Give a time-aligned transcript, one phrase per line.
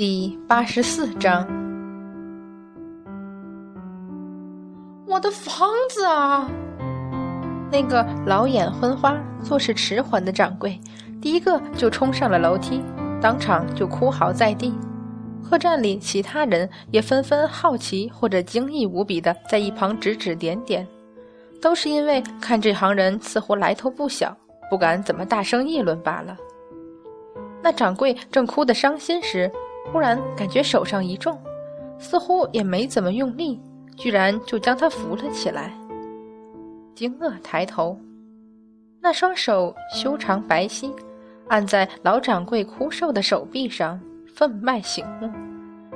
[0.00, 1.46] 第八十四章，
[5.06, 6.48] 我的房子啊！
[7.70, 10.80] 那个老眼昏花、做事迟缓的掌柜，
[11.20, 12.82] 第一个就冲上了楼梯，
[13.20, 14.72] 当场就哭嚎在地。
[15.46, 20.88] 客栈里其他人也纷纷好奇或者惊异无比的在一旁指指点点，
[21.60, 24.34] 都是因为看这行人似乎来头不小，
[24.70, 26.34] 不敢怎么大声议论罢了。
[27.62, 29.52] 那掌柜正哭得伤心时，
[29.92, 31.38] 忽然感觉手上一重，
[31.98, 33.60] 似乎也没怎么用力，
[33.96, 35.72] 居然就将他扶了起来。
[36.94, 37.98] 惊愕抬头，
[39.00, 40.92] 那双手修长白皙，
[41.48, 44.00] 按在老掌柜枯瘦的手臂上，
[44.34, 45.30] 分外醒目。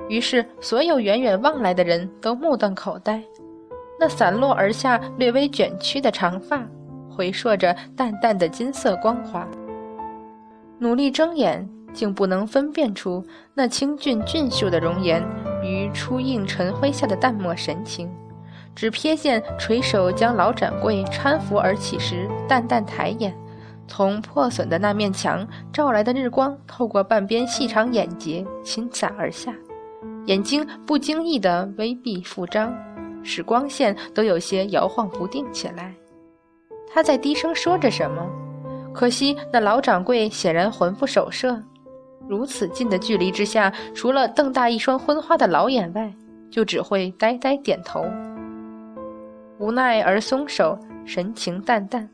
[0.09, 3.23] 于是，所有远远望来的人都目瞪口呆。
[4.01, 6.67] 那散落而下、略微卷曲的长发，
[7.09, 9.47] 回烁着淡淡的金色光华。
[10.79, 11.67] 努力睁眼。
[11.95, 15.23] 竟不能分辨出那清俊俊秀的容颜
[15.63, 18.11] 与初映晨晖下的淡漠神情，
[18.75, 23.35] 只瞥见垂手将老掌柜搀扶而起时，淡淡抬眼，
[23.87, 29.55] 从破损的那面墙照来的日光透过半边细长眼睫倾洒而下，
[30.27, 32.75] 眼睛不经意的微闭复张，
[33.23, 35.95] 使光线都有些摇晃不定起来。
[36.93, 38.29] 他在低声说着什么，
[38.93, 41.61] 可惜那老掌柜显然魂不守舍。
[42.29, 46.13] 如此近的距离之下，除了瞪大一双昏花的老眼外，
[46.51, 48.05] 就只会呆呆点头，
[49.59, 52.09] 无奈而松手，神情淡淡。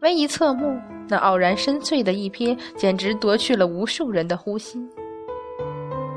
[0.00, 0.76] 微一侧目，
[1.08, 4.84] 那傲然深邃的一瞥，简直夺去了无数人的呼吸。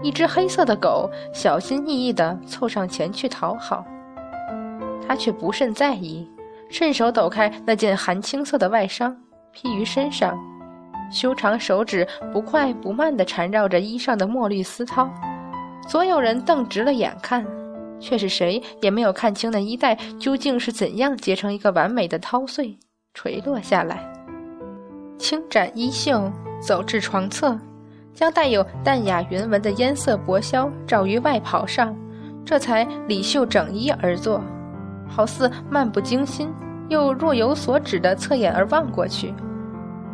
[0.02, 3.86] 一只黑色的狗小心翼翼地凑上前去讨好，
[5.08, 6.28] 他却不甚在意，
[6.70, 9.16] 顺手抖开那件寒青色的外裳，
[9.52, 10.36] 披于身上。
[11.12, 15.10] 修长手指不快不慢地缠绕着衣上的墨绿丝绦，
[15.88, 17.46] 所有人瞪直了眼看，
[18.00, 22.78] 却是谁也没有看清那衣带究竟是怎样结成一个完美的绦穗，
[23.14, 24.12] 垂落下来。
[25.18, 26.30] 轻展衣袖，
[26.60, 27.58] 走至床侧，
[28.14, 31.96] 将带有淡雅云纹的烟色薄绡罩于外袍上，
[32.44, 34.42] 这才理袖整衣而坐，
[35.08, 36.54] 好似漫不经心，
[36.90, 39.34] 又若有所指地侧眼而望过去。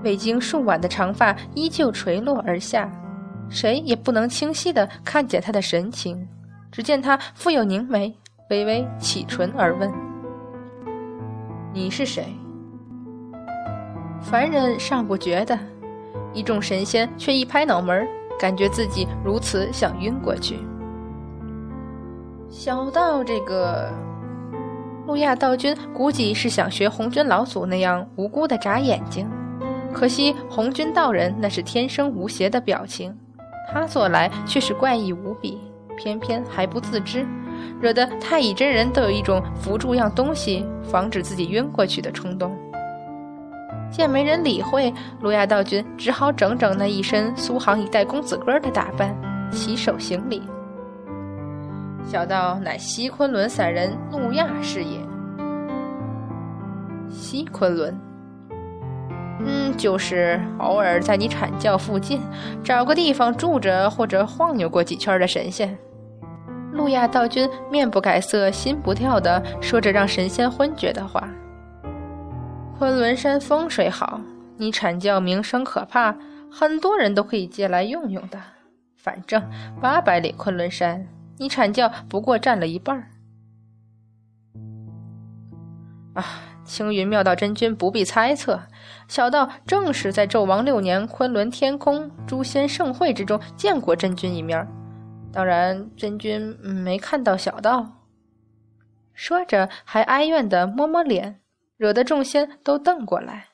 [0.04, 2.92] 未经数晚的长发依旧垂落而下，
[3.50, 6.28] 谁也不能清晰地看见他的神情。
[6.72, 8.16] 只见他复有凝眉，
[8.50, 9.92] 微微启唇而问
[11.74, 12.26] ：“你是谁？”
[14.22, 15.58] 凡人尚不觉得，
[16.34, 18.08] 一众神仙却一拍脑门，
[18.40, 20.60] 感觉自己如此想晕过去。
[22.50, 23.92] 小道这个
[25.08, 29.30] 路亚道君估计是想学红军老祖那样无辜的眨眼睛。
[29.94, 33.16] 可惜红军道人那是天生无邪的表情，
[33.72, 35.60] 他做来却是怪异无比，
[35.98, 37.26] 偏偏还不自知，
[37.80, 42.58] 惹得太乙真人都有一种扶住样东西，防止自己晕过去的冲动。
[43.92, 49.16] 见没人理会，路亚道君只好整整那一身苏杭一代公子哥的打扮，
[49.52, 50.42] 起手行礼。
[52.06, 54.98] 小道乃西昆仑散人路亚是也。
[57.10, 58.11] 西昆仑。
[59.44, 62.22] 嗯，就是偶尔在你阐教附近
[62.64, 65.78] 找个地方住着，或者晃悠过几圈的神仙。
[66.72, 71.28] 路亚道君面不改色心不跳的说着让神仙昏厥的话。
[72.78, 74.22] 昆仑山风水好，
[74.58, 76.16] 你阐教名声可怕，
[76.52, 78.40] 很多人都可以借来用用的。
[78.96, 79.42] 反正
[79.82, 83.10] 八百里昆仑山，你阐教不过占了一半。
[86.14, 86.24] 啊。
[86.64, 88.62] 青云妙道真君不必猜测，
[89.12, 94.66] 小道正是在纣王六年昆仑天空诛仙盛会之中见过真君一面。
[95.34, 98.06] 当然，真君没看到小道。
[99.14, 101.42] 说着，还哀怨地摸摸脸，
[101.76, 103.50] 惹得众仙都瞪过来。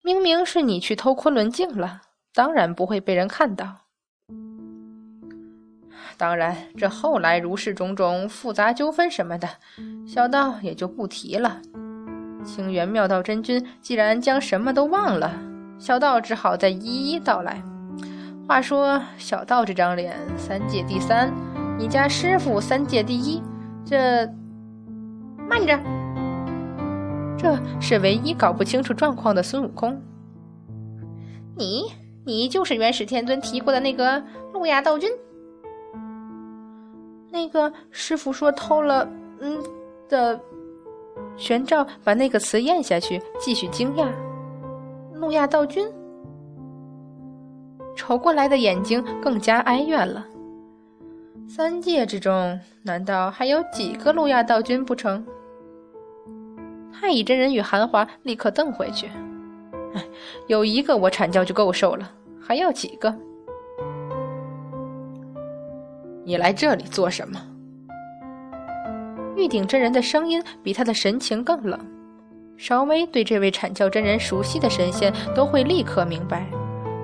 [0.00, 2.00] 明明是你去偷昆仑镜了，
[2.32, 3.82] 当然不会被人看到。
[6.16, 9.46] 当然，这后来如是种种复杂纠纷什么的，
[10.08, 11.60] 小道也就不提了。
[12.44, 15.32] 清源妙道真君既然将什么都忘了，
[15.78, 17.62] 小道只好再一一道来。
[18.48, 21.32] 话说小道这张脸三界第三，
[21.78, 23.42] 你家师傅三界第一，
[23.84, 24.26] 这
[25.48, 25.78] 慢着，
[27.38, 30.00] 这是唯一搞不清楚状况的孙悟空。
[31.56, 31.92] 你，
[32.24, 34.22] 你就是元始天尊提过的那个
[34.52, 35.10] 路亚道君。
[37.30, 39.08] 那个师傅说偷了，
[39.40, 39.58] 嗯
[40.08, 40.40] 的。
[41.40, 44.06] 玄照把那个词咽下去，继续惊讶。
[45.14, 45.90] 路亚道君，
[47.96, 50.26] 瞅过来的眼睛更加哀怨了。
[51.48, 55.24] 三界之中，难道还有几个路亚道君不成？
[56.92, 59.06] 太乙真人与韩华立刻瞪回去。
[59.94, 60.04] 哎，
[60.46, 63.16] 有一个我阐教就够受了，还要几个？
[66.22, 67.40] 你来这里做什么？
[69.40, 71.80] 玉鼎真人的声音比他的神情更冷。
[72.58, 76.46] 稍微对这位阐教真人熟悉的神仙都会立刻明白，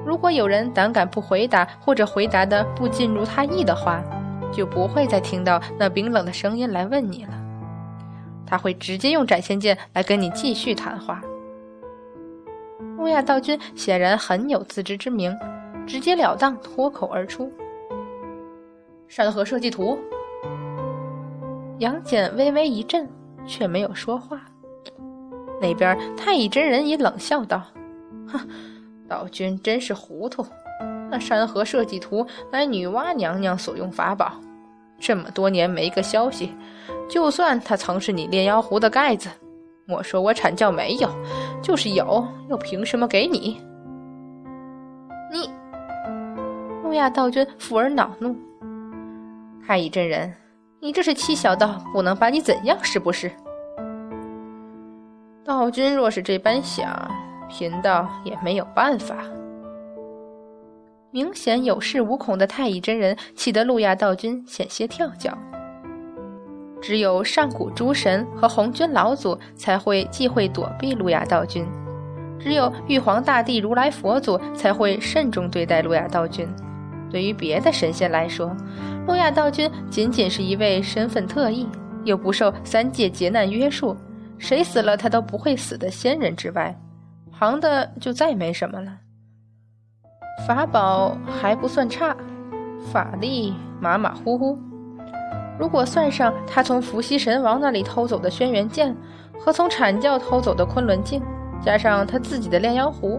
[0.05, 4.05] 如果有人胆敢不回答，或者回答的不尽如他意的话，
[4.53, 7.33] 就不会再听到那冰冷的声音来问你了。
[8.47, 11.23] 他会直接用斩仙剑来跟你继续谈话。
[12.99, 15.35] 木亚道君显然很有自知之明，
[15.87, 17.51] 直截了当脱口而出
[19.09, 19.99] ：“山河设计图。”
[21.79, 23.09] 杨戬微微一震，
[23.47, 24.41] 却没有说话。
[25.61, 27.63] 那边太乙真人也冷笑道
[28.29, 28.41] ：“哼，
[29.09, 30.47] 道君真是糊涂。
[31.11, 34.33] 那山河设计图乃女娲娘娘所用法宝，
[34.99, 36.53] 这么多年没个消息。
[37.09, 39.31] 就算它曾是你炼妖壶的盖子，
[39.85, 41.09] 莫说我阐教没有，
[41.63, 43.61] 就是有，又凭什么给你？”
[45.31, 45.51] 你，
[46.83, 48.35] 诺亚道君附耳恼怒
[49.67, 50.33] ：“太乙真人，
[50.81, 53.31] 你这是欺小道不能把你怎样，是不是？”
[55.45, 57.11] 道君若是这般想，
[57.49, 59.17] 贫道也没有办法。
[61.11, 65.37] 明显有恃无恐的太乙真人，气得路亚道君险些跳脚。
[66.83, 71.67] 只有上古诸神和红军老祖才会忌讳躲避路亚道君，
[72.39, 76.47] 只有玉皇大帝、如来佛祖才会慎重对待路亚道君。
[77.17, 78.55] 对于别的神仙来说，
[79.07, 81.67] 路亚道君仅仅是一位身份特异，
[82.05, 83.97] 又不受三界劫难约束。
[84.37, 86.79] 谁死了他都不会死的仙人之外，
[87.33, 88.99] 旁的就再没什么了。
[90.47, 92.15] 法宝还不算差，
[92.93, 94.59] 法力马马虎虎。
[95.59, 98.95] 如果算上他从伏羲神王那里偷走的轩辕剑，
[99.41, 101.23] 和从阐教偷走的昆仑镜，
[101.63, 103.19] 加上他自己的炼妖壶，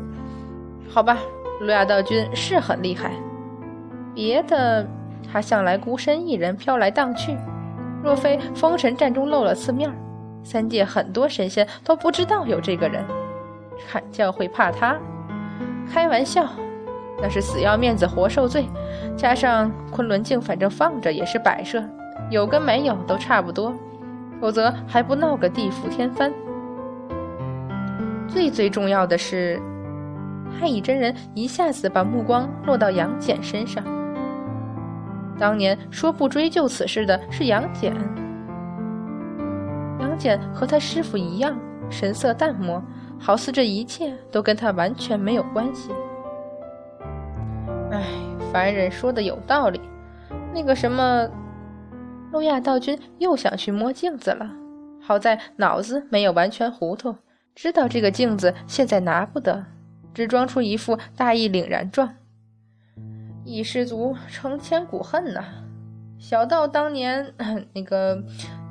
[0.87, 1.17] 好吧，
[1.61, 3.11] 路亚道君是很厉害。
[4.17, 4.83] 别的，
[5.31, 7.37] 他向来孤身一人飘来荡去，
[8.03, 9.95] 若非封神战中露了次面儿。
[10.43, 13.05] 三界很多神仙都不知道有这个人，
[13.87, 14.97] 阐教会怕他？
[15.93, 16.49] 开玩笑，
[17.21, 18.65] 那是死要面子活受罪。
[19.15, 21.83] 加上昆仑镜，反正放着也是摆设，
[22.31, 23.71] 有跟没有都差不多。
[24.41, 26.33] 否则还不闹个地覆天翻？
[28.27, 29.61] 最最重要的是，
[30.59, 33.83] 太乙真人一下子把目光落到杨戬身上。
[35.39, 37.93] 当年说不追究此事的是杨戬。
[39.99, 41.57] 杨戬和他师傅一样，
[41.89, 42.81] 神色淡漠，
[43.19, 45.91] 好似这一切都跟他完全没有关系。
[47.91, 48.03] 唉，
[48.51, 49.79] 凡人说的有道理。
[50.53, 51.29] 那个什么，
[52.31, 54.49] 路亚道君又想去摸镜子了。
[54.99, 57.15] 好在脑子没有完全糊涂，
[57.55, 59.63] 知道这个镜子现在拿不得，
[60.13, 62.15] 只装出一副大义凛然状。
[63.47, 65.43] 一失足成千古恨呐！
[66.19, 67.33] 小道当年
[67.73, 68.23] 那个。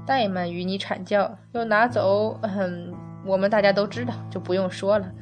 [0.07, 2.95] 怠慢于你阐教，又拿走，嗯，
[3.25, 5.13] 我们大家都知道，就不用说了。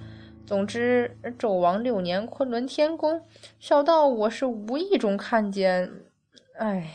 [0.45, 3.23] 总之，纣王六年，昆仑天宫，
[3.59, 5.91] 小道我是无意中看见，
[6.59, 6.87] 哎。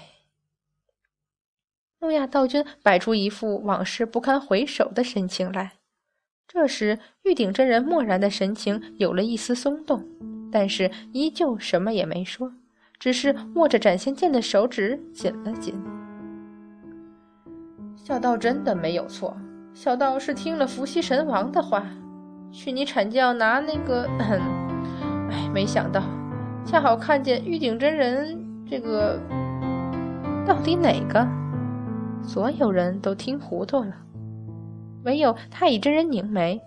[2.01, 5.71] 诺亚道君摆出一副往事不堪回首的神情来。
[6.47, 10.05] 这时，玉鼎真人漠然的神情有了一丝松动，
[10.51, 12.51] 但是依旧什么也没说，
[12.99, 15.73] 只是握着斩仙剑的手指紧了紧。
[17.95, 19.37] 小道真的没有错，
[19.73, 21.83] 小道是听了伏羲神王的话，
[22.51, 24.07] 去你阐教拿那个……
[25.29, 26.01] 哎，没想到，
[26.65, 28.37] 恰好看见玉鼎真人
[28.67, 29.19] 这个，
[30.45, 31.27] 到底哪个？
[32.23, 33.93] 所有人都听糊涂了，
[35.03, 36.59] 唯有太乙真人拧眉，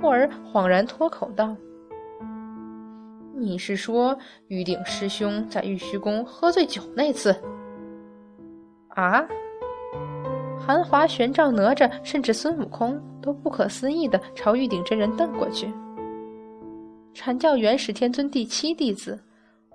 [0.00, 1.56] 忽而恍然脱口道
[3.40, 4.16] ：“你是说
[4.48, 7.34] 玉鼎师兄在玉虚宫喝醉酒那次？”
[8.94, 9.26] 啊？
[10.58, 15.72] 韩华、玄奘、哪吒，甚至孙悟空都不可思议地朝玉鼎真人瞪过去。
[17.14, 19.18] 阐教元始天尊第七弟子，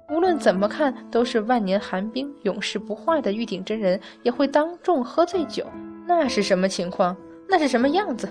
[0.10, 5.65] 无论怎么看都是万年寒冰、永世不化的玉鼎真人，也会当众喝醉酒？
[6.07, 7.17] 那是什么情况？
[7.50, 8.29] 那是什么样子？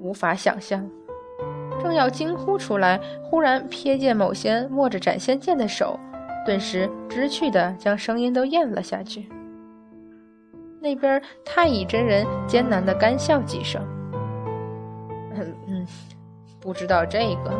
[0.00, 0.84] 无法想象。
[1.82, 5.98] 正要惊呼出来，忽然瞥见某仙握着斩仙剑的手，
[6.46, 9.28] 顿时知趣地将声音都咽了下去。
[10.80, 13.82] 那边太乙真人艰难的干笑几声，
[15.34, 15.86] 嗯嗯，
[16.60, 17.52] 不知道这个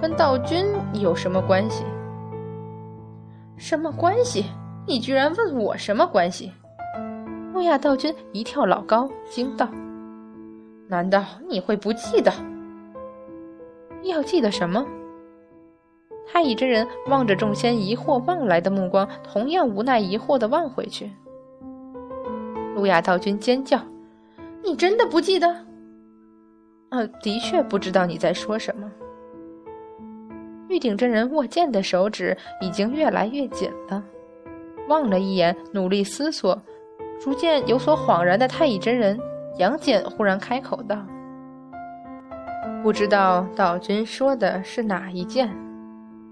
[0.00, 1.84] 跟道君有什么关系？
[3.56, 4.46] 什么关系？
[4.84, 6.52] 你居然问我什么关系？
[7.52, 9.68] 陆亚道君一跳老高，惊道
[10.88, 12.32] ：“难道你会不记得？
[14.04, 14.86] 要记得什么？”
[16.26, 21.10] 太乙真人望着众仙疑惑望来的目光，同样无奈疑惑的望回去。
[22.74, 23.78] 路亚道君尖叫
[24.64, 25.54] ：“你真的不记得
[26.90, 28.90] ？”“呃，的确不知道你在说什么。”
[30.68, 34.02] 玉鼎真人握剑的手指已经越来越紧了，
[34.88, 36.58] 望了一眼，努力思索，
[37.20, 39.20] 逐渐有所恍然的太乙真人
[39.58, 40.96] 杨戬忽然开口道
[42.82, 45.48] ：“不知道道君说的是哪一件？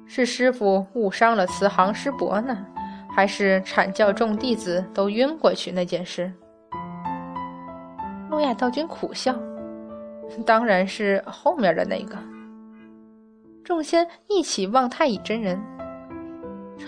[0.05, 2.67] 是师傅误伤了慈航师伯呢，
[3.15, 6.33] 还是阐教众弟子都晕过去那件事？”
[8.29, 9.33] 诺亚道君苦笑
[10.45, 12.19] ：“当然是后面的那个。”
[13.63, 15.57] 众仙一起望太乙真人。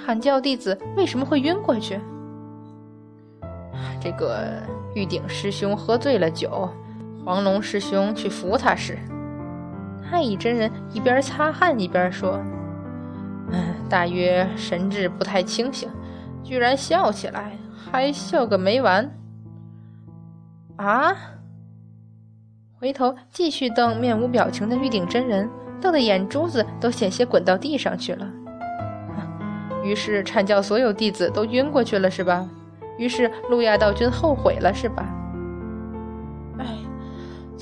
[0.04, 2.00] 阐教弟子为什么会晕过去？
[4.00, 4.60] 这个
[4.96, 6.68] 玉鼎师兄喝醉了酒，
[7.24, 8.98] 黄龙师兄去扶他时，
[10.12, 12.38] 太乙真人一边擦汗一边说
[13.50, 15.88] ：“嗯，大约神志不太清醒，
[16.44, 17.56] 居然笑起来，
[17.90, 19.10] 还笑个没完。”
[20.76, 21.16] 啊！
[22.78, 25.48] 回头继续瞪面无表情的玉鼎真人。
[25.80, 28.30] 瞪的眼珠子都险些滚到地上去了。
[29.82, 32.46] 于是阐教所有弟子都晕过去了，是吧？
[32.98, 35.08] 于是路亚道君后悔了，是吧？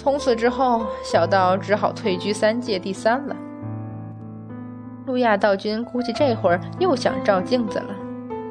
[0.02, 3.36] 从此之后，小道只好退居三界第三了。
[5.04, 7.94] 路亚道君估计这会儿又想照镜子了，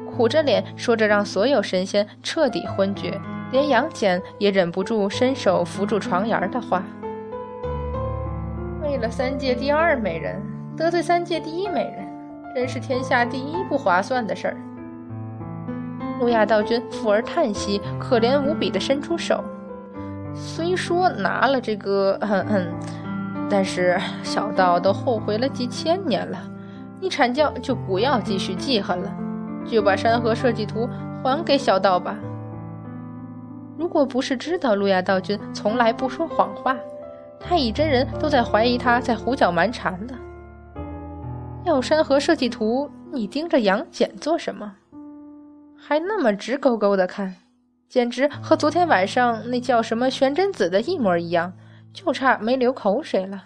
[0.08, 6.84] 苦着脸说着让所有神仙彻底昏厥，连杨戬也忍不住伸手扶住床沿的话。
[8.80, 10.40] 为了三界第二美人
[10.76, 12.06] 得罪三界第一美人，
[12.54, 14.56] 真是天下第一不划算的事儿。
[16.20, 19.42] 路亚道君抚而叹息，可怜无比的伸出手。
[20.34, 22.68] 虽说拿了这个，嗯嗯，
[23.48, 26.38] 但是小道都后悔了几千年了。
[27.00, 29.12] 你阐教就不要继续记恨了，
[29.64, 30.88] 就把山河设计图
[31.22, 32.16] 还给小道吧。
[33.78, 36.76] 如果不是知道路亚道君从来不说谎话。
[37.42, 40.14] 太乙真人都在怀疑他在胡搅蛮缠了。
[41.64, 44.74] 要山河设计图，你盯着杨戬做什么？
[45.74, 47.34] 还那么直勾勾的看，
[47.90, 51.52] 简直和昨天晚上那叫什么玄真子的一模一样，
[51.92, 53.44] 就差没流口水了。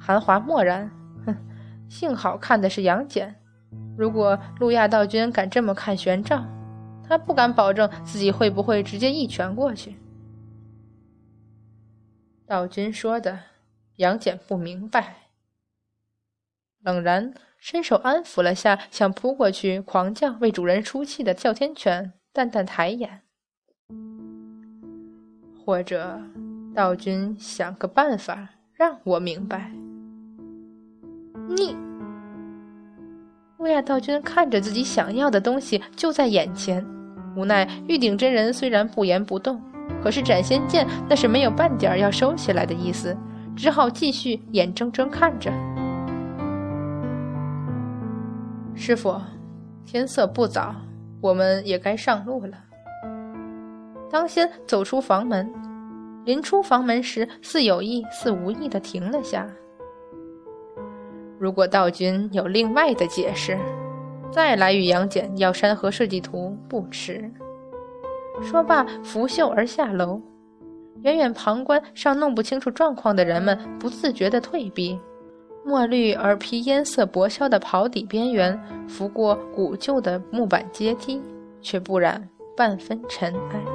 [0.00, 0.90] 韩华默然，
[1.26, 1.36] 哼，
[1.86, 3.36] 幸好看的是杨戬。
[3.98, 6.46] 如果路亚道君敢这么看玄奘，
[7.06, 9.96] 他不敢保证自己会不会直接一拳过去。
[12.46, 13.38] 道君说的，
[13.96, 15.28] 杨戬不明白，
[16.80, 23.20] 冷然伸手安抚了下想扑过去狂叫为主人出气的哮天犬，淡淡抬眼。
[25.64, 26.20] 或者，
[26.74, 29.70] 道君想个办法让我明白。
[31.48, 31.76] 你，
[33.58, 36.84] 乌鸦道君看着自己想要的东西就在眼前，
[37.36, 39.62] 无奈玉鼎真人虽然不言不动。
[40.02, 43.16] 可是斩仙剑那是没有半点要收起来的意思，
[43.54, 45.52] 只好继续眼睁睁看着。
[48.74, 49.20] 师傅，
[49.86, 50.74] 天色不早，
[51.24, 52.52] 我们也该上路了。
[54.10, 55.50] 当先走出房门，
[56.26, 59.48] 临出房门时，似有意似无意的停了下。
[61.38, 63.58] 如果道君有另外的解释，
[64.30, 67.32] 再来与杨戬要山河设计图不迟。
[68.42, 70.20] 说罢，拂袖而下楼。
[71.04, 75.00] 远远旁观尚弄不清楚状况的人们，不自觉地退避。
[75.64, 81.20] 墨绿而披烟色薄萧的袍底边缘，拂过古旧的木板阶梯，
[81.62, 83.73] 却不染半分尘埃。